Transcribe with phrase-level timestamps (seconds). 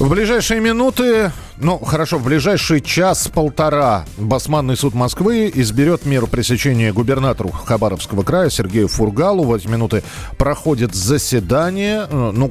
[0.00, 7.50] В ближайшие минуты, ну хорошо, в ближайший час-полтора Басманный суд Москвы изберет меру пресечения губернатору
[7.50, 9.44] Хабаровского края Сергею Фургалу.
[9.44, 10.02] В эти минуты
[10.38, 12.50] проходит заседание, э, ну,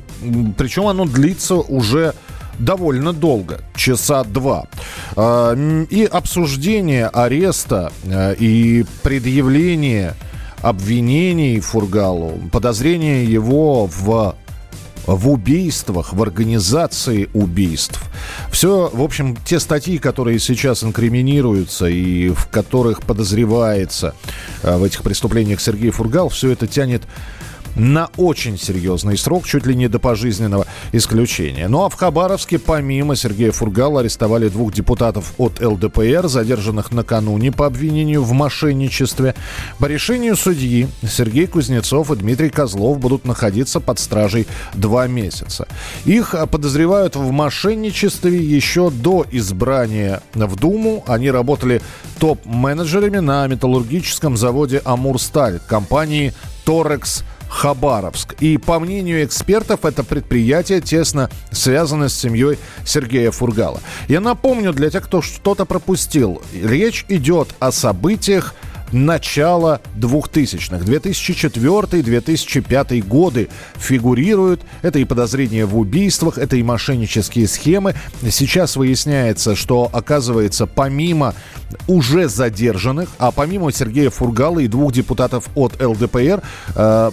[0.59, 2.13] причем оно длится уже
[2.59, 4.67] довольно долго, часа два.
[5.15, 5.55] А,
[5.89, 10.13] и обсуждение ареста э, и предъявление
[10.61, 14.35] обвинений Фургалу, подозрение его в
[15.05, 18.01] в убийствах, в организации убийств.
[18.51, 24.13] Все, в общем, те статьи, которые сейчас инкриминируются и в которых подозревается
[24.63, 27.03] э, в этих преступлениях Сергей Фургал, все это тянет
[27.75, 31.67] на очень серьезный срок, чуть ли не до пожизненного исключения.
[31.67, 37.65] Ну а в Хабаровске помимо Сергея Фургала арестовали двух депутатов от ЛДПР, задержанных накануне по
[37.65, 39.35] обвинению в мошенничестве.
[39.79, 45.67] По решению судьи Сергей Кузнецов и Дмитрий Козлов будут находиться под стражей два месяца.
[46.05, 51.03] Их подозревают в мошенничестве еще до избрания в Думу.
[51.07, 51.81] Они работали
[52.19, 56.33] топ-менеджерами на металлургическом заводе «Амурсталь» компании
[56.65, 58.35] «Торекс Хабаровск.
[58.39, 63.81] И по мнению экспертов, это предприятие тесно связано с семьей Сергея Фургала.
[64.07, 68.53] Я напомню для тех, кто что-то пропустил, речь идет о событиях
[68.91, 70.85] начала 2000-х.
[70.85, 74.61] 2004-2005 годы фигурируют.
[74.81, 77.95] Это и подозрения в убийствах, это и мошеннические схемы.
[78.29, 81.33] Сейчас выясняется, что, оказывается, помимо
[81.87, 86.41] уже задержанных, а помимо Сергея Фургала и двух депутатов от ЛДПР,
[86.75, 87.11] э,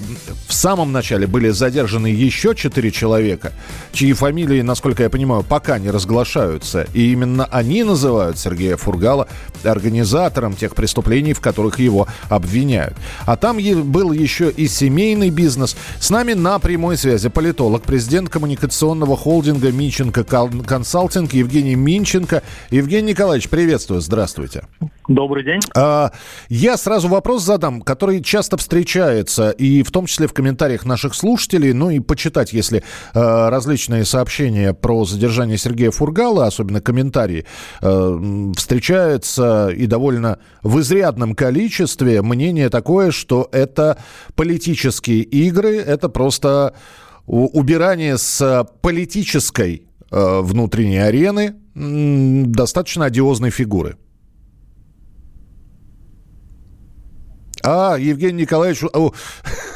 [0.48, 3.52] в самом начале были задержаны еще четыре человека,
[3.92, 6.86] чьи фамилии, насколько я понимаю, пока не разглашаются.
[6.94, 9.28] И именно они называют Сергея Фургала
[9.64, 12.94] организатором тех преступлений, в которых которых его обвиняют.
[13.26, 13.58] А там
[13.90, 15.76] был еще и семейный бизнес.
[16.00, 22.42] С нами на прямой связи политолог, президент коммуникационного холдинга Минченко Консалтинг Евгений Минченко.
[22.70, 24.62] Евгений Николаевич, приветствую, здравствуйте.
[25.08, 25.60] Добрый день.
[25.76, 26.10] А,
[26.48, 31.72] я сразу вопрос задам, который часто встречается, и в том числе в комментариях наших слушателей,
[31.72, 32.82] ну и почитать, если
[33.14, 37.46] а, различные сообщения про задержание Сергея Фургала, особенно комментарии,
[37.80, 43.96] а, встречаются и довольно в изрядном количестве количестве мнение такое, что это
[44.34, 46.74] политические игры, это просто
[47.26, 53.96] убирание с политической э, внутренней арены достаточно одиозной фигуры.
[57.68, 59.10] А, Евгений Николаевич, о,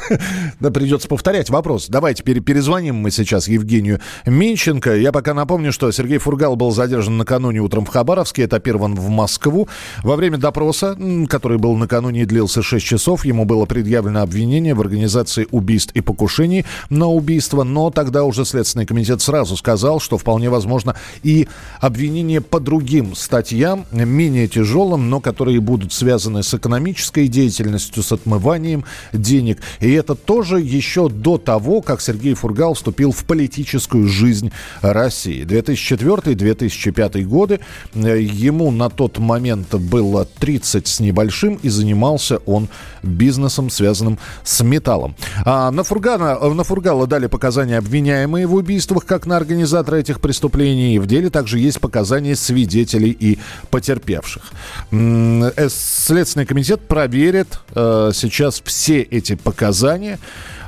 [0.61, 1.87] да, придется повторять вопрос.
[1.89, 4.95] Давайте перезвоним мы сейчас Евгению Минченко.
[4.95, 9.67] Я пока напомню, что Сергей Фургал был задержан накануне утром в Хабаровске, этапирован в Москву.
[10.03, 10.97] Во время допроса,
[11.27, 15.99] который был накануне и длился 6 часов, ему было предъявлено обвинение в организации убийств и
[15.99, 21.49] покушений на убийство, но тогда уже Следственный комитет сразу сказал, что вполне возможно и
[21.81, 28.11] обвинение по другим статьям, менее тяжелым, но которые будут связаны с экономической деятельностью, деятельностью с
[28.11, 29.59] отмыванием денег.
[29.79, 35.43] И это тоже еще до того, как Сергей Фургал вступил в политическую жизнь России.
[35.45, 37.59] 2004-2005 годы.
[37.93, 42.67] Э, ему на тот момент было 30 с небольшим, и занимался он
[43.03, 45.15] бизнесом, связанным с металлом.
[45.45, 50.99] А на, Фургана, на Фургала дали показания обвиняемые в убийствах, как на организатора этих преступлений.
[50.99, 54.43] В деле также есть показания свидетелей и потерпевших.
[54.91, 60.19] Э, Следственный комитет проверит э, сейчас все эти показания.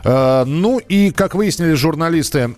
[0.04, 2.56] Э, ну и, как выяснили журналисты,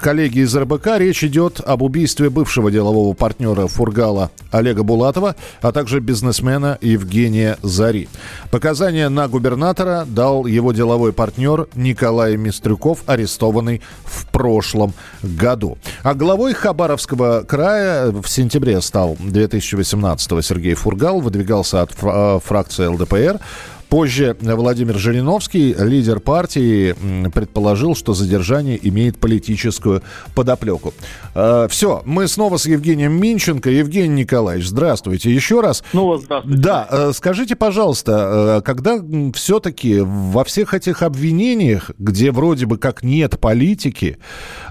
[0.00, 6.00] коллеги из РБК, речь идет об убийстве бывшего делового партнера Фургала Олега Булатова, а также
[6.00, 8.08] бизнесмена Евгения Зари.
[8.50, 15.78] Показания на губернатора дал его деловой партнер Николай Мистрюков, арестованный в прошлом году.
[16.02, 23.40] А главой Хабаровского края в сентябре стал 2018 Сергей Фургал, выдвигался от э, фракции ЛДПР.
[23.94, 26.96] Позже Владимир Жириновский, лидер партии,
[27.28, 30.02] предположил, что задержание имеет политическую
[30.34, 30.92] подоплеку.
[31.36, 33.70] Э, все, мы снова с Евгением Минченко.
[33.70, 35.84] Евгений Николаевич, здравствуйте еще раз.
[35.92, 36.58] Ну, здравствуйте.
[36.58, 38.98] Да, э, скажите, пожалуйста, э, когда
[39.32, 44.18] все-таки во всех этих обвинениях, где вроде бы как нет политики,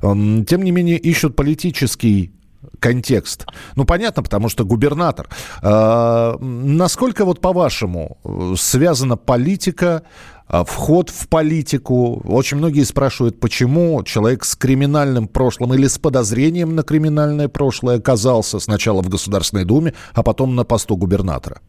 [0.02, 2.34] тем не менее ищут политический
[2.80, 3.46] контекст?
[3.76, 5.28] Ну, понятно, потому что губернатор.
[5.62, 8.18] Э, насколько вот по-вашему
[8.56, 10.04] связана политика
[10.48, 12.22] а, вход в политику.
[12.26, 18.60] Очень многие спрашивают, почему человек с криминальным прошлым или с подозрением на криминальное прошлое оказался
[18.60, 21.62] сначала в Государственной Думе, а потом на посту губернатора.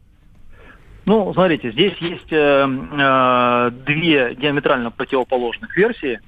[1.05, 6.19] Ну, смотрите, здесь есть э, э, две диаметрально противоположных версии.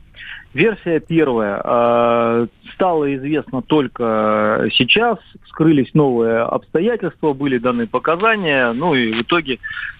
[0.53, 1.61] Версия первая.
[1.63, 9.59] Э, стало известно только сейчас, скрылись новые обстоятельства, были даны показания, ну и в итоге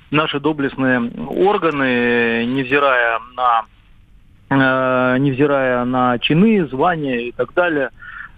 [0.09, 3.65] наши доблестные органы, невзирая на,
[4.49, 7.89] э, невзирая на чины, звания и так далее,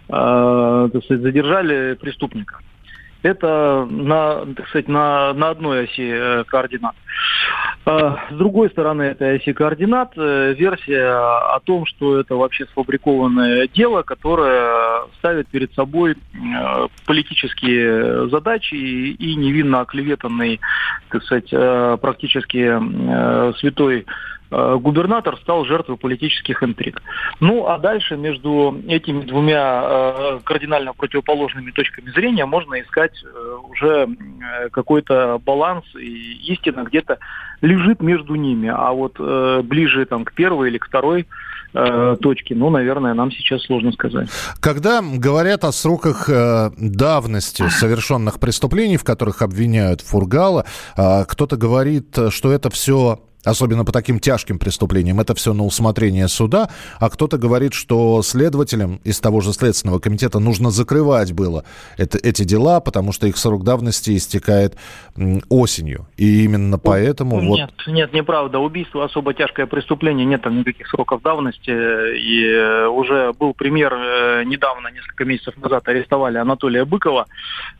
[0.09, 2.59] э, задержали преступника.
[3.21, 6.95] Это на, так сказать, на, на одной оси э, координат.
[7.85, 13.67] Э, с другой стороны этой оси координат э, версия о том, что это вообще сфабрикованное
[13.67, 20.59] дело, которое ставит перед собой э, политические задачи и невинно оклеветанный,
[21.09, 21.49] так сказать,
[22.01, 24.05] практически святой
[24.51, 27.01] губернатор стал жертвой политических интриг.
[27.39, 34.09] Ну, а дальше между этими двумя э, кардинально противоположными точками зрения можно искать э, уже
[34.71, 37.19] какой-то баланс, и истина где-то
[37.61, 38.71] лежит между ними.
[38.73, 39.19] А вот
[39.65, 41.27] ближе там, к первой или к второй
[41.71, 44.27] точки, ну, наверное, нам сейчас сложно сказать.
[44.59, 46.27] Когда говорят о сроках
[46.77, 54.19] давности совершенных преступлений, в которых обвиняют Фургала, кто-то говорит, что это все особенно по таким
[54.19, 56.69] тяжким преступлениям, это все на усмотрение суда,
[56.99, 61.63] а кто-то говорит, что следователям из того же Следственного комитета нужно закрывать было
[61.97, 64.75] это, эти дела, потому что их срок давности истекает
[65.49, 66.07] осенью.
[66.17, 67.41] И именно поэтому...
[67.41, 67.93] Нет, вот...
[67.93, 68.59] нет, неправда.
[68.59, 71.69] Убийство особо тяжкое преступление, нет там никаких сроков давности.
[71.69, 77.27] И э, уже был пример э, недавно, несколько месяцев назад, арестовали Анатолия Быкова,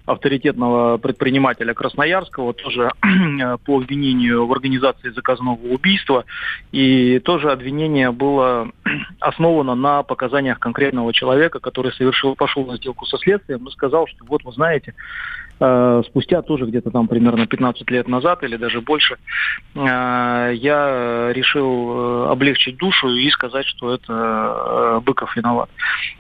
[0.06, 2.92] авторитетного предпринимателя Красноярского, тоже
[3.66, 6.26] по обвинению в организации заказного уголовного убийства.
[6.72, 8.72] И тоже обвинение было
[9.20, 14.26] основано на показаниях конкретного человека, который совершил, пошел на сделку со следствием и сказал, что
[14.26, 14.94] вот вы знаете,
[15.62, 19.18] Э, спустя тоже где-то там примерно 15 лет назад или даже больше,
[19.76, 25.70] э, я решил э, облегчить душу и сказать, что это Быков виноват.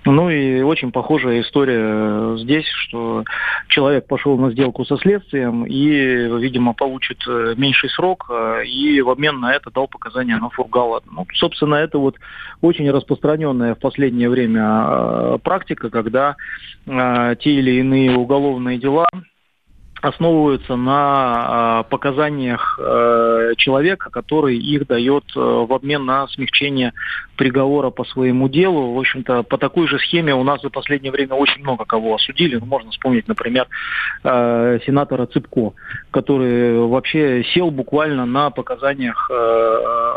[0.05, 3.25] Ну и очень похожая история здесь, что
[3.67, 5.89] человек пошел на сделку со следствием и,
[6.39, 7.19] видимо, получит
[7.57, 8.31] меньший срок,
[8.65, 11.01] и в обмен на это дал показания на Фургала.
[11.11, 12.15] Ну, собственно, это вот
[12.61, 16.37] очень распространенная в последнее время практика, когда
[16.85, 19.07] те или иные уголовные дела
[20.01, 26.93] основываются на э, показаниях э, человека, который их дает э, в обмен на смягчение
[27.35, 28.93] приговора по своему делу.
[28.93, 32.57] В общем-то, по такой же схеме у нас за последнее время очень много кого осудили.
[32.57, 33.67] Ну, можно вспомнить, например,
[34.23, 35.73] э, сенатора Цыпко,
[36.11, 39.29] который вообще сел буквально на показаниях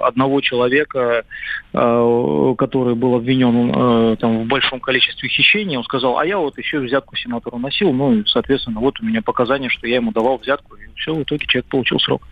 [0.02, 1.25] одного человека,
[1.73, 5.76] который был обвинен там, в большом количестве хищений.
[5.76, 9.23] Он сказал, а я вот еще взятку сенатору носил, ну и, соответственно, вот у меня
[9.23, 12.23] показания, что я ему давал взятку, и все, в итоге человек получил срок.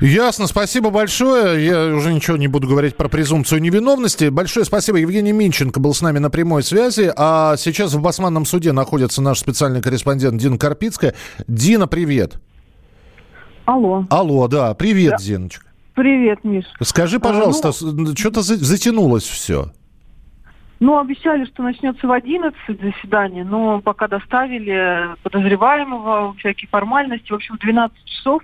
[0.00, 1.66] Ясно, спасибо большое.
[1.66, 4.28] Я уже ничего не буду говорить про презумпцию невиновности.
[4.28, 4.98] Большое спасибо.
[4.98, 9.38] Евгений Минченко был с нами на прямой связи, а сейчас в Басманном суде находится наш
[9.38, 11.14] специальный корреспондент Дина Карпицкая.
[11.48, 12.36] Дина, привет.
[13.64, 14.06] Алло.
[14.10, 14.74] Алло, да.
[14.74, 15.24] Привет, да.
[15.24, 15.66] Диночка.
[15.94, 16.64] Привет, Миш.
[16.82, 18.16] Скажи, пожалуйста, а, ну...
[18.16, 19.72] что-то затянулось все.
[20.84, 27.32] Ну, обещали, что начнется в 11 заседание, но пока доставили подозреваемого, всякие формальности.
[27.32, 28.42] В общем, в 12 часов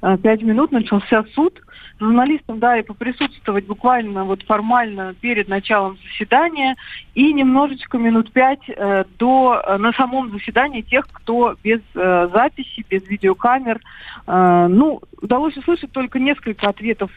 [0.00, 1.62] 5 э, минут начался суд.
[2.00, 6.74] Журналистам, да, и поприсутствовать буквально вот формально перед началом заседания
[7.14, 12.84] и немножечко минут пять э, до, э, на самом заседании тех, кто без э, записи,
[12.90, 13.80] без видеокамер.
[14.26, 17.12] Э, ну, удалось услышать только несколько ответов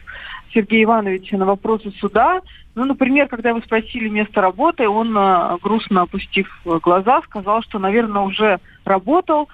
[0.53, 2.41] Сергея Ивановича на вопросы суда.
[2.75, 8.21] Ну, например, когда вы спросили место работы, он, э, грустно опустив глаза, сказал, что, наверное,
[8.21, 9.49] уже работал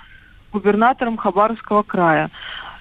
[0.51, 2.29] губернатором Хабаровского края.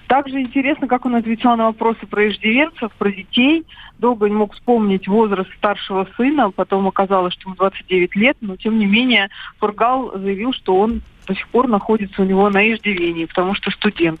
[0.07, 3.65] Также интересно, как он отвечал на вопросы про иждивенцев, про детей.
[3.97, 8.77] Долго не мог вспомнить возраст старшего сына, потом оказалось, что ему 29 лет, но тем
[8.77, 9.29] не менее
[9.59, 14.19] Фургал заявил, что он до сих пор находится у него на иждивении, потому что студент.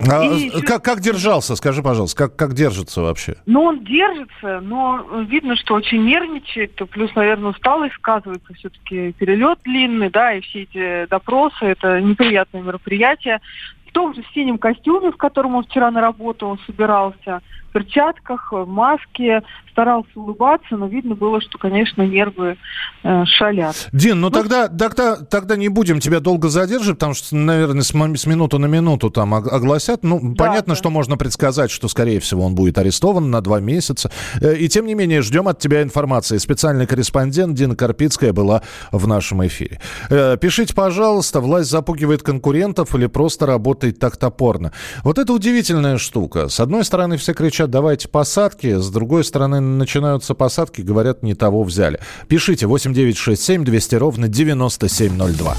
[0.00, 3.36] А, и как, как держался, скажи, пожалуйста, как, как держится вообще?
[3.46, 10.10] Ну, он держится, но видно, что очень нервничает, плюс, наверное, усталость сказывается, все-таки перелет длинный,
[10.10, 13.40] да, и все эти допросы, это неприятное мероприятие.
[13.88, 18.66] в том же синем костюме, в котором он вчера на работу собирался, в перчатках, в
[18.66, 22.56] маске, старался улыбаться, но видно было, что, конечно, нервы
[23.04, 23.88] э, шалят.
[23.92, 27.92] Дин, ну, ну тогда, тогда, тогда не будем тебя долго задерживать, потому что, наверное, с,
[27.92, 30.02] с минуты на минуту там огласят.
[30.02, 30.78] Ну, да, понятно, да.
[30.78, 34.10] что можно предсказать, что, скорее всего, он будет арестован на два месяца.
[34.40, 36.38] Э, и, тем не менее, ждем от тебя информации.
[36.38, 39.80] Специальный корреспондент Дина Карпицкая была в нашем эфире.
[40.10, 44.72] Э, пишите, пожалуйста, власть запугивает конкурентов или просто работает так топорно.
[45.04, 46.48] Вот это удивительная штука.
[46.48, 51.62] С одной стороны, все кричат, давайте посадки, с другой стороны, начинаются посадки, говорят, не того
[51.62, 52.00] взяли.
[52.28, 55.56] Пишите 8967 200 ровно 9702.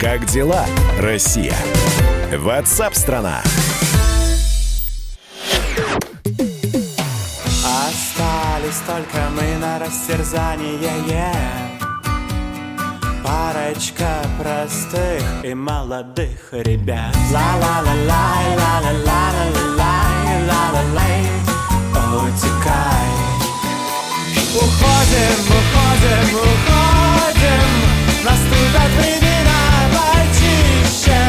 [0.00, 0.66] Как дела,
[0.98, 1.54] Россия?
[2.36, 3.42] Ватсап-страна!
[7.64, 11.82] Остались только мы на растерзание yeah.
[13.22, 20.01] Парочка простых и молодых ребят Ла-ла-ла-лай, ла-ла-ла-ла-ла-лай,
[20.52, 21.22] ла-ла-лай
[21.92, 23.10] утекай
[24.54, 27.68] Уходим, уходим, уходим
[28.24, 29.60] Наступят времена
[29.94, 31.20] почище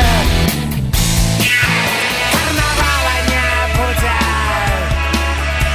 [2.32, 4.20] Карнавала не будет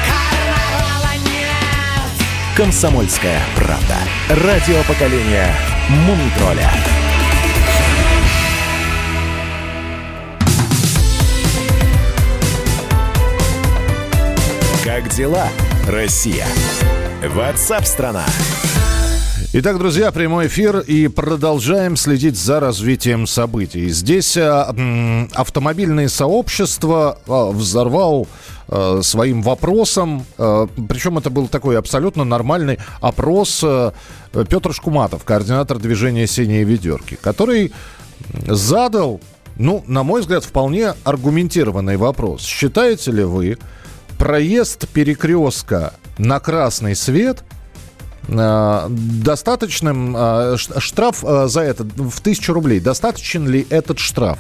[0.08, 3.96] Карнавала нет Комсомольская правда.
[4.28, 5.54] Радио поколения
[5.88, 6.70] Мумитроля
[15.16, 15.48] Дела,
[15.88, 16.46] Россия?
[17.34, 18.24] Ватсап-страна!
[19.52, 23.88] Итак, друзья, прямой эфир и продолжаем следить за развитием событий.
[23.88, 28.28] Здесь э, автомобильное сообщество э, взорвал
[28.68, 33.92] э, своим вопросом, э, причем это был такой абсолютно нормальный опрос э,
[34.48, 37.72] Петр Шкуматов, координатор движения «Синие ведерки», который
[38.46, 39.20] задал,
[39.56, 42.42] ну, на мой взгляд, вполне аргументированный вопрос.
[42.42, 43.58] Считаете ли вы,
[44.18, 47.44] проезд перекрестка на красный свет
[48.26, 52.80] э, достаточным э, штраф э, за это в тысячу рублей.
[52.80, 54.38] Достаточен ли этот штраф?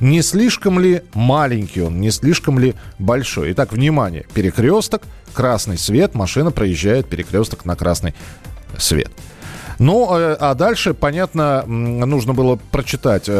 [0.00, 3.52] Не слишком ли маленький он, не слишком ли большой?
[3.52, 8.14] Итак, внимание, перекресток, красный свет, машина проезжает перекресток на красный
[8.78, 9.12] свет.
[9.82, 13.32] Ну, э, а дальше, понятно, нужно было прочитать, э,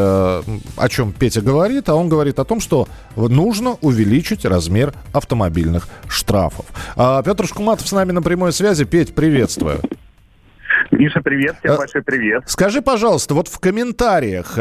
[0.75, 6.65] о чем Петя говорит, а он говорит о том, что нужно увеличить размер автомобильных штрафов.
[6.97, 8.83] А Петр Шкуматов с нами на прямой связи.
[8.83, 9.79] Петь, приветствую.
[10.91, 12.43] Миша, привет, всем э, большой привет.
[12.47, 14.55] Скажи, пожалуйста, вот в комментариях,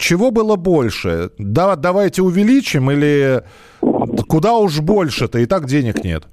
[0.00, 1.30] чего было больше?
[1.38, 3.44] Да, давайте увеличим или
[3.80, 6.24] куда уж больше-то, и так денег нет?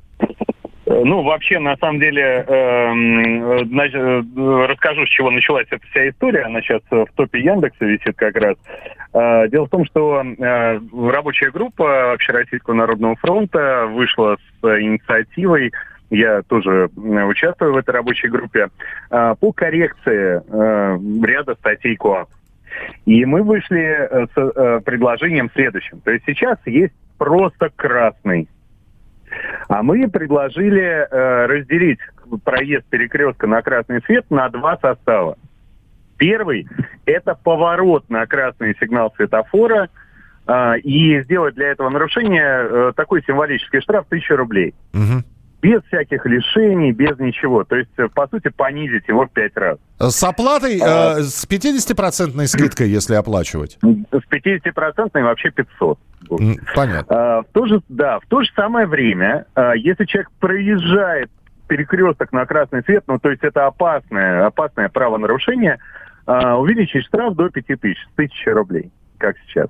[0.88, 6.44] Ну, вообще, на самом деле, э, значит, э, расскажу, с чего началась эта вся история.
[6.44, 8.56] Она сейчас в топе Яндекса висит как раз.
[9.14, 15.74] Э, дело в том, что э, рабочая группа Общероссийского народного фронта вышла с инициативой
[16.12, 18.68] я тоже участвую в этой рабочей группе,
[19.10, 22.30] э, по коррекции э, ряда статей КОАП.
[23.08, 26.00] И мы вышли с предложением следующим.
[26.02, 28.48] То есть сейчас есть просто красный
[29.68, 32.00] а мы предложили э, разделить
[32.44, 35.38] проезд перекрестка на красный свет на два состава.
[36.18, 36.68] Первый–
[37.06, 39.90] это поворот на красный сигнал светофора
[40.48, 44.74] э, и сделать для этого нарушения э, такой символический штраф 1000 рублей.
[44.94, 45.24] Угу
[45.66, 47.64] без всяких лишений, без ничего.
[47.64, 49.80] То есть, э, по сути, понизить его в пять раз.
[49.98, 53.80] С оплатой, а, э, с 50% скидкой, если оплачивать?
[53.82, 55.98] С 50% вообще 500.
[56.76, 57.06] Понятно.
[57.10, 61.32] А, в то же, да, в то же самое время, а, если человек проезжает
[61.68, 65.80] перекресток на красный свет, ну, то есть это опасное, опасное правонарушение,
[66.28, 69.70] а, увеличить штраф до 5000, 1000 рублей, как сейчас.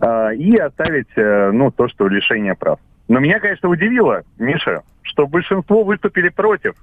[0.00, 2.78] А, и оставить, э, ну, то, что лишение прав.
[3.08, 6.74] Но меня, конечно, удивило, Миша, что большинство выступили против.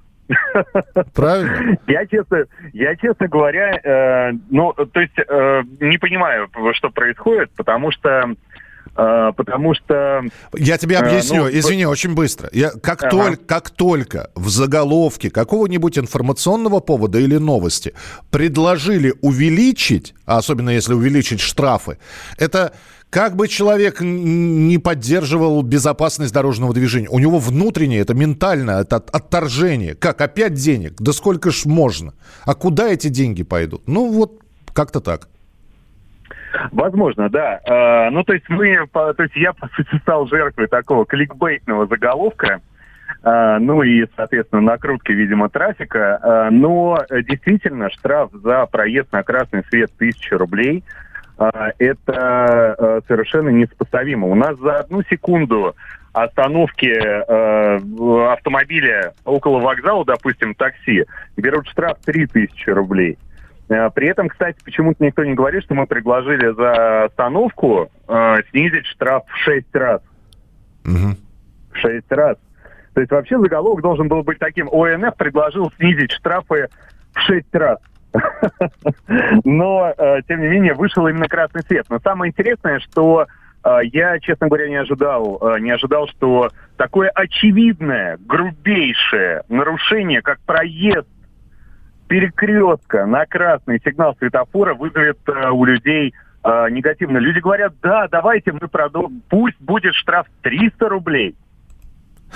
[1.14, 1.78] Правильно.
[1.86, 7.90] Я честно, я честно говоря, э, ну, то есть э, не понимаю, что происходит, потому
[7.90, 8.34] что
[8.96, 10.22] э, потому что...
[10.56, 12.48] Я тебе э, объясню, ну, извини, очень быстро.
[12.52, 13.10] Я, как, ага.
[13.10, 17.92] только, как только в заголовке какого-нибудь информационного повода или новости
[18.30, 21.98] предложили увеличить, а особенно если увеличить штрафы,
[22.38, 22.72] это
[23.10, 29.94] как бы человек не поддерживал безопасность дорожного движения, у него внутреннее, это ментальное, это отторжение.
[29.94, 30.94] Как, опять денег?
[30.98, 32.12] Да сколько ж можно?
[32.44, 33.86] А куда эти деньги пойдут?
[33.86, 34.40] Ну, вот
[34.72, 35.28] как-то так.
[36.72, 37.60] Возможно, да.
[37.68, 42.60] А, ну, то есть мы, то есть я, по сути, стал жертвой такого кликбейтного заголовка,
[43.22, 46.18] а, ну и, соответственно, накрутки, видимо, трафика.
[46.20, 50.82] А, но действительно штраф за проезд на красный свет 1000 рублей–
[51.36, 54.28] это э, совершенно несопоставимо.
[54.28, 55.74] У нас за одну секунду
[56.12, 61.04] остановки э, автомобиля около вокзала, допустим, такси,
[61.36, 63.18] берут штраф 3000 рублей.
[63.68, 68.86] Э, При этом, кстати, почему-то никто не говорит, что мы предложили за остановку э, снизить
[68.86, 70.00] штраф в 6 раз.
[71.72, 72.36] В 6 раз.
[72.94, 74.68] То есть вообще заголовок должен был быть таким.
[74.68, 76.68] ОНФ предложил снизить штрафы
[77.12, 77.78] в 6 раз.
[79.44, 81.86] Но, э, тем не менее, вышел именно красный цвет.
[81.88, 83.26] Но самое интересное, что
[83.64, 90.40] э, я, честно говоря, не ожидал, э, не ожидал, что такое очевидное, грубейшее нарушение, как
[90.40, 91.08] проезд
[92.08, 95.18] перекрестка на красный сигнал светофора вызовет
[95.52, 97.16] у людей негативно.
[97.16, 101.34] Люди говорят, да, давайте мы продолжим, пусть будет штраф 300 рублей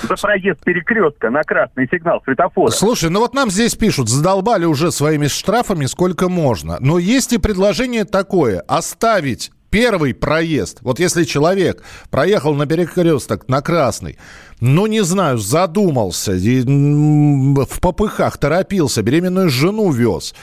[0.03, 2.71] за проезд перекрестка на красный сигнал светофора.
[2.71, 6.79] Слушай, ну вот нам здесь пишут, задолбали уже своими штрафами сколько можно.
[6.81, 10.79] Но есть и предложение такое, оставить первый проезд.
[10.83, 14.19] Вот если человек проехал на перекресток на красный,
[14.61, 20.35] ну, не знаю, задумался, и, в попыхах торопился, беременную жену вез,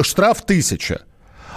[0.00, 1.02] штраф тысяча.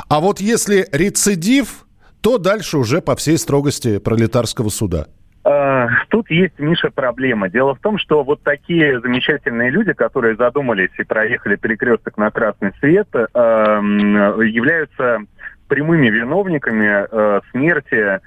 [0.09, 1.85] А вот если рецидив,
[2.21, 5.07] то дальше уже по всей строгости пролетарского суда.
[5.45, 7.49] Э, Тут есть, Миша, проблема.
[7.49, 12.73] Дело в том, что вот такие замечательные люди, которые задумались и проехали перекресток на красный
[12.79, 15.19] свет, м, являются
[15.67, 18.19] прямыми виновниками э, смерти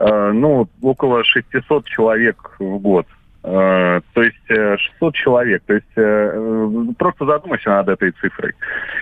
[0.00, 3.08] ну, около 600 человек в год.
[3.44, 5.62] Э, То есть э, 600 человек.
[5.66, 8.52] То есть э, э, просто задумайся над этой цифрой.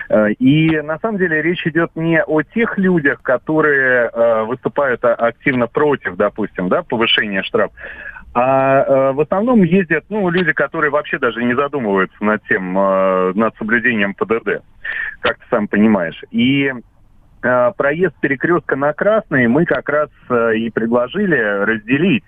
[0.09, 5.15] Э, И на самом деле речь идет не о тех людях, которые э, выступают а-
[5.15, 7.73] активно против, допустим, да, повышения штрафа,
[8.33, 13.31] а э, в основном ездят, ну, люди, которые вообще даже не задумываются над тем, э,
[13.33, 14.61] над соблюдением ПДД,
[15.21, 16.21] как ты сам понимаешь.
[16.29, 16.71] И
[17.41, 22.23] э, проезд перекрестка на красный мы как раз э, и предложили разделить.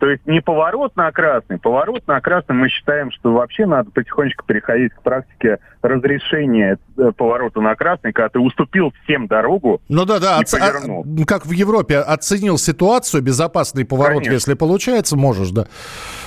[0.00, 4.46] То есть не поворот на красный, поворот на красный мы считаем, что вообще надо потихонечку
[4.46, 10.18] переходить к практике разрешения э, поворота на красный, когда ты уступил всем дорогу, Ну да,
[10.18, 14.32] да, оц- а- как в Европе оценил ситуацию, безопасный поворот, Конечно.
[14.32, 15.66] если получается, можешь, да.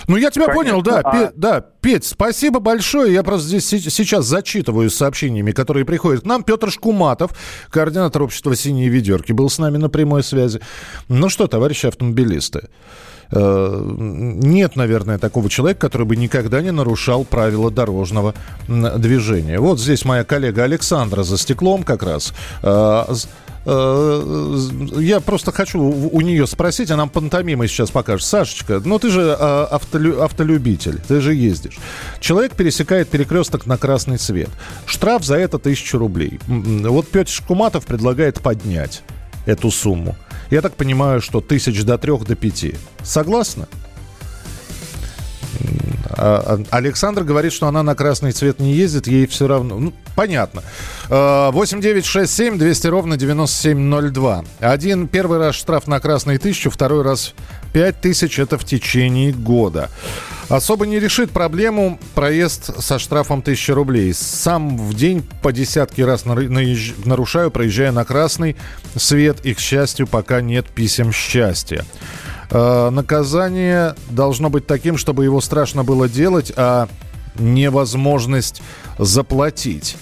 [0.08, 3.12] Ну я тебя Конечно, понял, да, а- Пе- да, Петь, спасибо большое.
[3.12, 6.44] Я просто здесь се- сейчас зачитываю сообщениями, которые приходят к нам.
[6.44, 7.32] Петр Шкуматов,
[7.72, 10.62] координатор общества «Синие ведерки», был с нами на прямой связи.
[11.10, 12.70] Ну что, товарищи автомобилисты,
[13.32, 18.34] нет, наверное, такого человека, который бы никогда не нарушал правила дорожного
[18.68, 19.60] движения.
[19.60, 22.34] Вот здесь моя коллега Александра за стеклом как раз.
[22.62, 23.06] Э,
[23.66, 24.58] э,
[24.98, 28.26] Я просто хочу у нее спросить, а нам пантомимой сейчас покажет.
[28.28, 31.78] Сашечка, ну ты же э, автолю- автолюбитель, ты же ездишь.
[32.20, 34.50] Человек пересекает перекресток на красный свет.
[34.86, 36.40] Штраф за это тысячу рублей.
[36.48, 39.02] Вот Петр Шкуматов предлагает поднять
[39.46, 40.16] эту сумму.
[40.50, 42.76] Я так понимаю, что тысяч до трех, до пяти.
[43.04, 43.68] Согласна?
[46.16, 49.80] А, а, Александр говорит, что она на красный цвет не ездит, ей все равно.
[49.80, 50.64] Ну, понятно.
[51.10, 54.46] А, 8 9 6 7 200 ровно 9702.
[54.60, 57.34] Один, первый раз штраф на красный тысячу, второй раз
[57.74, 59.90] 5 тысяч, это в течение года.
[60.50, 64.14] Особо не решит проблему проезд со штрафом 1000 рублей.
[64.14, 68.56] Сам в день по десятки раз нарушаю, проезжая на красный
[68.96, 69.40] свет.
[69.44, 71.86] И, к счастью, пока нет писем счастья.
[72.52, 76.88] Э, наказание должно быть таким, чтобы его страшно было делать, а
[77.40, 78.62] невозможность
[78.98, 79.98] заплатить.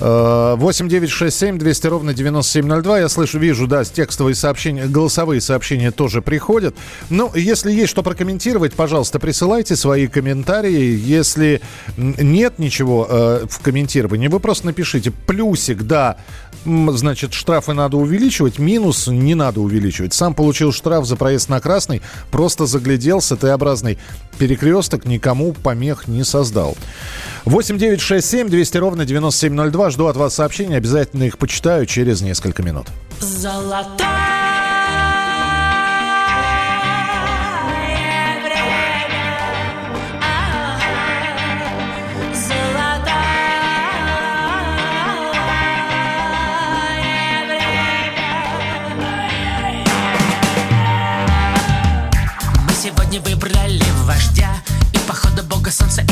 [0.00, 3.00] Э, 8 9 6 7 200 ровно 9702.
[3.00, 6.74] Я слышу, вижу, да, текстовые сообщения, голосовые сообщения тоже приходят.
[7.10, 10.98] Ну, если есть что прокомментировать, пожалуйста, присылайте свои комментарии.
[10.98, 11.60] Если
[11.96, 16.16] нет ничего э, в комментировании, вы просто напишите плюсик, да,
[16.64, 20.14] значит, штрафы надо увеличивать, минус не надо увеличивать.
[20.14, 23.98] Сам получил штраф за проезд на красный, просто загляделся, Т-образный
[24.38, 26.76] перекресток никому помех не создал.
[27.44, 29.90] 8 9 6 7 200 ровно 9702.
[29.90, 32.86] Жду от вас сообщений, обязательно их почитаю через несколько минут.
[33.20, 34.21] Золотое
[55.72, 56.11] sunset.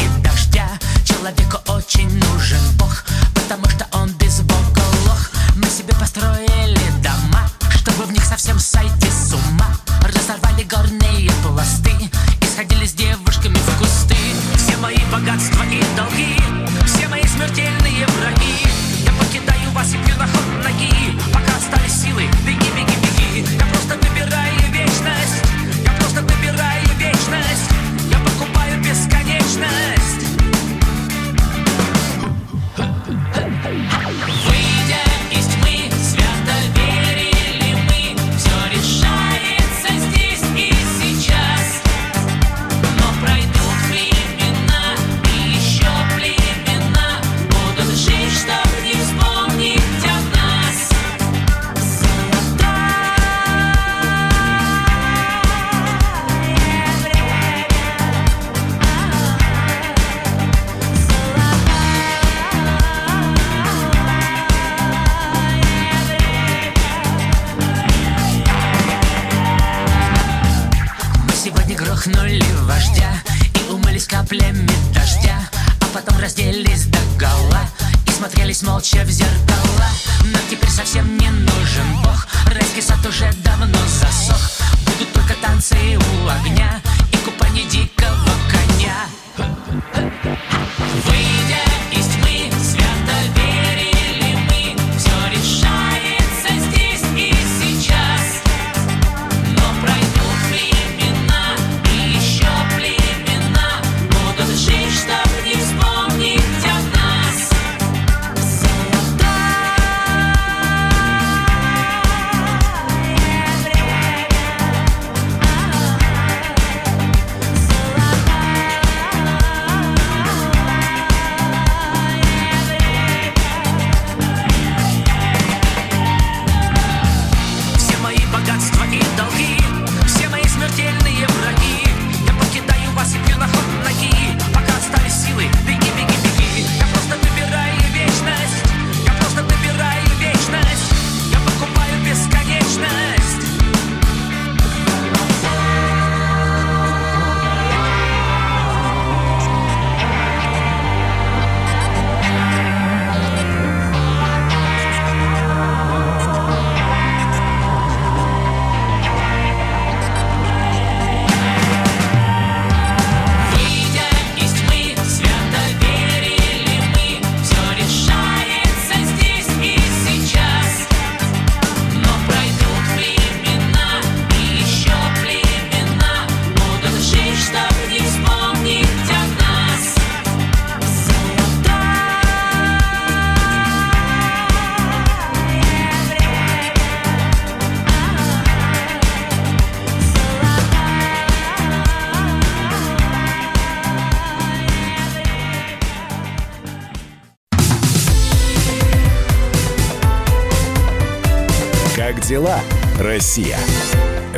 [203.21, 203.59] Россия?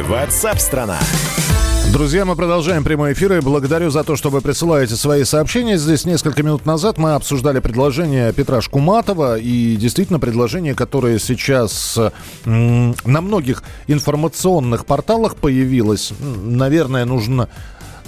[0.08, 0.98] Ватсап-страна!
[1.92, 5.78] Друзья, мы продолжаем прямой эфир и благодарю за то, что вы присылаете свои сообщения.
[5.78, 11.96] Здесь несколько минут назад мы обсуждали предложение Петра Шкуматова и действительно предложение, которое сейчас
[12.44, 16.12] на многих информационных порталах появилось.
[16.18, 17.48] Наверное, нужно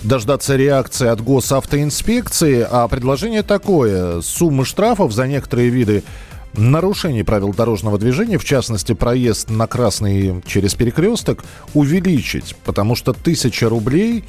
[0.02, 4.22] дождаться реакции от госавтоинспекции, а предложение такое.
[4.22, 6.02] Суммы штрафов за некоторые виды
[6.56, 13.68] нарушений правил дорожного движения, в частности, проезд на красный через перекресток, увеличить, потому что тысяча
[13.68, 14.24] рублей,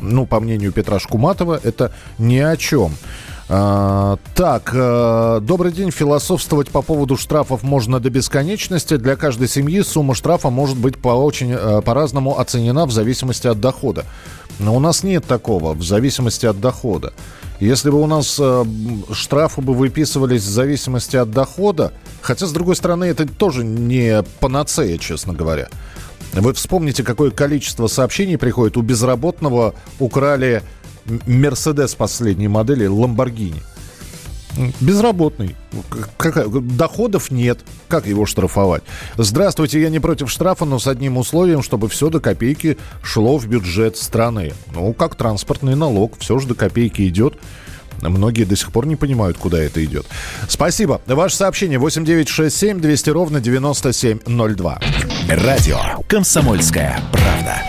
[0.00, 2.92] ну, по мнению Петра Шкуматова, это ни о чем.
[3.52, 5.90] А, так, э, добрый день.
[5.90, 8.96] Философствовать по поводу штрафов можно до бесконечности.
[8.96, 13.60] Для каждой семьи сумма штрафа может быть по очень э, по-разному оценена в зависимости от
[13.60, 14.04] дохода.
[14.60, 17.12] Но у нас нет такого в зависимости от дохода.
[17.60, 18.64] Если бы у нас э,
[19.12, 21.92] штрафы бы выписывались в зависимости от дохода,
[22.22, 25.68] хотя, с другой стороны, это тоже не панацея, честно говоря.
[26.32, 28.78] Вы вспомните, какое количество сообщений приходит.
[28.78, 30.62] У безработного украли
[31.26, 33.62] Мерседес последней модели, Ламборгини.
[34.80, 35.56] Безработный.
[36.16, 37.60] Какая- доходов нет.
[37.88, 38.82] Как его штрафовать?
[39.16, 43.46] Здравствуйте, я не против штрафа, но с одним условием, чтобы все до копейки шло в
[43.46, 44.52] бюджет страны.
[44.74, 47.34] Ну, как транспортный налог, все же до копейки идет.
[48.02, 50.06] Многие до сих пор не понимают, куда это идет.
[50.48, 51.00] Спасибо.
[51.06, 54.80] Ваше сообщение 8967 200 ровно 9702.
[55.28, 57.62] Радио «Комсомольская правда».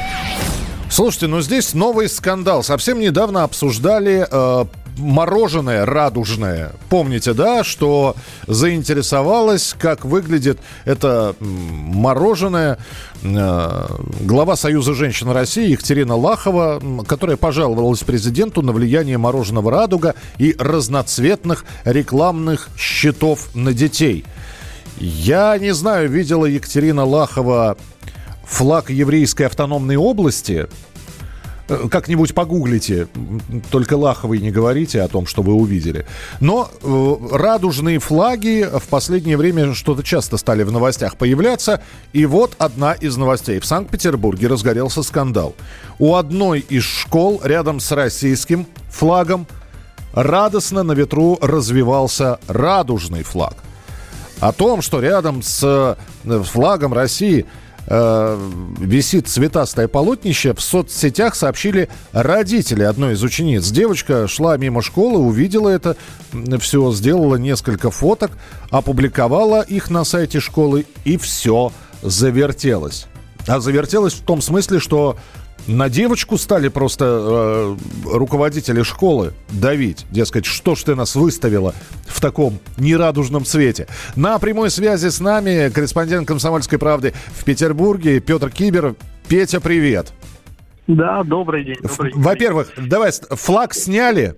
[0.90, 2.64] Слушайте, ну здесь новый скандал.
[2.64, 4.66] Совсем недавно обсуждали э,
[4.98, 6.74] мороженое радужное.
[6.90, 8.16] Помните, да, что
[8.48, 12.78] заинтересовалась, как выглядит это мороженое.
[13.24, 13.88] Э,
[14.22, 21.66] глава Союза женщин России Екатерина Лахова, которая пожаловалась президенту на влияние мороженого радуга и разноцветных
[21.86, 24.26] рекламных щитов на детей.
[25.00, 27.78] Я не знаю, видела Екатерина Лахова
[28.46, 30.68] флаг еврейской автономной области.
[31.72, 33.08] Э, Как-нибудь погуглите.
[33.70, 36.06] Только Лаховой не говорите о том, что вы увидели.
[36.42, 41.82] Но э, радужные флаги в последнее время что-то часто стали в новостях появляться.
[42.12, 43.60] И вот одна из новостей.
[43.60, 45.56] В Санкт-Петербурге разгорелся скандал.
[45.98, 49.48] У одной из школ рядом с российским флагом
[50.14, 53.56] радостно на ветру развивался радужный флаг
[54.42, 57.46] о том, что рядом с э, флагом России
[57.88, 63.70] э, висит цветастое полотнище, в соцсетях сообщили родители одной из учениц.
[63.70, 65.96] Девочка шла мимо школы, увидела это
[66.60, 68.32] все, сделала несколько фоток,
[68.70, 73.08] опубликовала их на сайте школы, и все завертелось.
[73.48, 75.18] А завертелось в том смысле, что
[75.68, 80.06] на девочку стали просто э, руководители школы давить.
[80.12, 81.74] Дескать, что ж ты нас выставила
[82.06, 83.88] в таком нерадужном свете.
[84.16, 88.96] На прямой связи с нами корреспондент «Комсомольской правды» в Петербурге Петр Кибер.
[89.28, 90.14] Петя, привет.
[90.88, 91.78] Да, добрый день.
[91.82, 92.22] Добрый день.
[92.22, 94.36] Во-первых, давай, флаг сняли?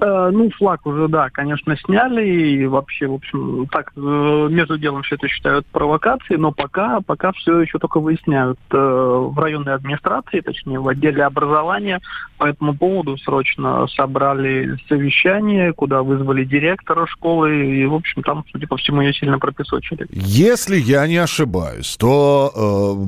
[0.00, 2.26] Э, ну, флаг уже, да, конечно, сняли.
[2.26, 7.32] И вообще, в общем, так, э, между делом все это считают провокацией, но пока, пока
[7.32, 12.00] все еще только выясняют э, в районной администрации, точнее, в отделе образования.
[12.38, 17.66] По этому поводу срочно собрали совещание, куда вызвали директора школы.
[17.66, 20.06] И, в общем, там, судя по всему, ее сильно пропесочили.
[20.10, 22.60] Если я не ошибаюсь, то э,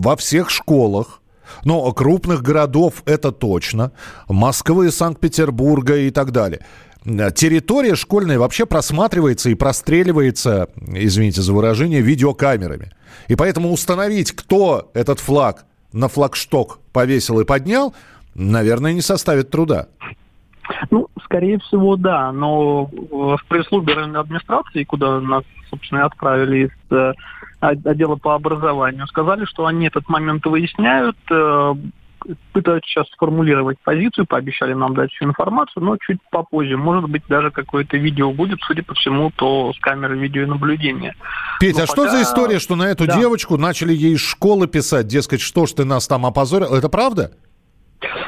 [0.03, 1.20] во всех школах
[1.64, 3.92] но крупных городов это точно.
[4.28, 6.61] Москвы, Санкт-Петербурга и так далее.
[7.04, 12.92] Территория школьная вообще просматривается и простреливается, извините за выражение, видеокамерами.
[13.28, 17.94] И поэтому установить, кто этот флаг на флагшток повесил и поднял,
[18.35, 19.87] наверное, не составит труда.
[20.90, 22.32] Ну, скорее всего, да.
[22.32, 27.12] Но в пресс-службе администрации, куда нас, собственно, отправили из э,
[27.70, 31.74] отдела по образованию, сказали, что они этот момент выясняют, э,
[32.52, 36.76] пытаются сейчас сформулировать позицию, пообещали нам дать всю информацию, но чуть попозже.
[36.76, 41.14] Может быть, даже какое-то видео будет, судя по всему, то с камеры видеонаблюдения.
[41.61, 42.09] Петя, но а пока...
[42.09, 43.16] что за история, что на эту да.
[43.16, 46.74] девочку начали ей из школы писать, дескать, что ж ты нас там опозорил?
[46.74, 47.33] Это правда?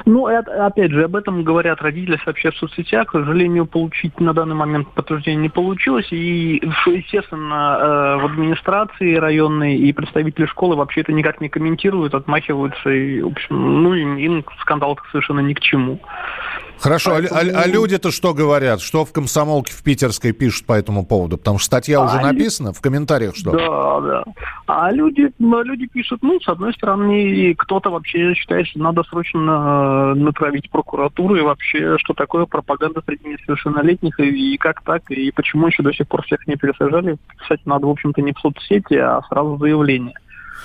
[0.04, 3.08] Ну, это, опять же, об этом говорят родители, сообщают в соцсетях.
[3.08, 6.06] К сожалению, получить на данный момент подтверждение не получилось.
[6.11, 12.90] И, естественно, э, в администрации районной и представители школы вообще это никак не комментируют, отмахиваются.
[12.90, 16.00] И, в общем, ну, им, им скандал совершенно ни к чему.
[16.80, 17.58] Хорошо, а Поэтому...
[17.58, 18.80] а, а люди-то что говорят?
[18.80, 21.37] Что в комсомолке в питерской пишут по этому поводу?
[21.37, 23.50] Потому что статья а уже написана, в комментариях что?
[23.50, 24.24] Да, да.
[24.66, 29.40] А люди, люди пишут, ну, с одной стороны, кто-то вообще считает, что надо срочно
[29.88, 35.31] э, натравить прокуратуру и вообще, что такое пропаганда среди несовершеннолетних, и, и как так, и
[35.33, 37.16] почему еще до сих пор всех не пересажали.
[37.37, 40.14] Кстати, надо, в общем-то, не в соцсети, а сразу заявление.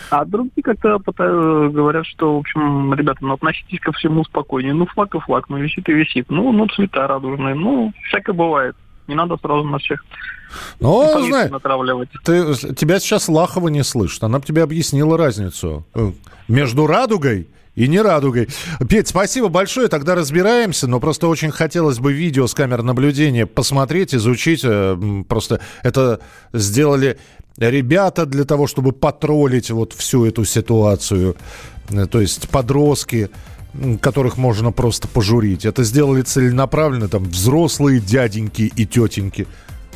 [0.09, 4.73] А другие как-то говорят, что, в общем, ребята, ну относитесь ко всему спокойнее.
[4.73, 6.25] Ну, флаг и флаг, ну, висит и висит.
[6.29, 7.55] Ну, ну, цвета радужные.
[7.55, 8.75] Ну, всякое бывает.
[9.07, 10.03] Не надо сразу на всех
[10.79, 11.61] ну, знаю,
[12.23, 14.23] ты, тебя сейчас Лахова не слышит.
[14.23, 16.11] Она бы тебе объяснила разницу э,
[16.47, 18.49] между радугой и не радугой.
[18.87, 19.87] Петь, спасибо большое.
[19.87, 20.87] Тогда разбираемся.
[20.87, 24.61] Но просто очень хотелось бы видео с камер наблюдения посмотреть, изучить.
[24.63, 26.19] Э, просто это
[26.53, 27.17] сделали
[27.57, 31.35] ребята для того, чтобы потроллить вот всю эту ситуацию.
[31.89, 33.29] Э, то есть подростки,
[34.01, 35.65] которых можно просто пожурить.
[35.65, 39.47] Это сделали целенаправленно там взрослые дяденьки и тетеньки.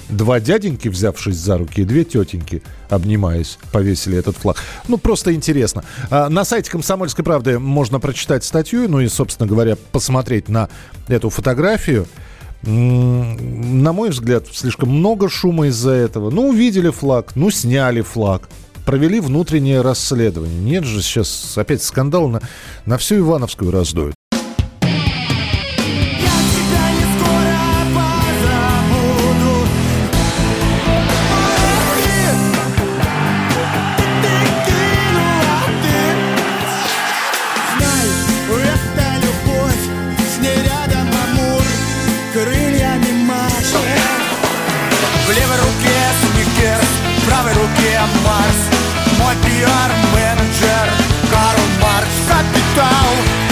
[0.09, 4.57] Два дяденьки, взявшись за руки, и две тетеньки, обнимаясь, повесили этот флаг.
[4.87, 5.83] Ну, просто интересно.
[6.09, 10.69] А, на сайте «Комсомольской правды» можно прочитать статью, ну и, собственно говоря, посмотреть на
[11.07, 12.07] эту фотографию–
[12.63, 16.29] на мой взгляд, слишком много шума из-за этого.
[16.29, 18.49] Ну, увидели флаг, ну, сняли флаг.
[18.85, 20.59] Провели внутреннее расследование.
[20.59, 22.41] Нет же, сейчас опять скандал на,
[22.85, 24.15] на всю Ивановскую раздуют.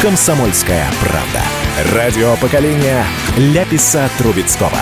[0.06, 1.42] «Комсомольская правда».
[1.96, 3.04] Радио поколения
[3.38, 4.78] Ляписа Трубецкого.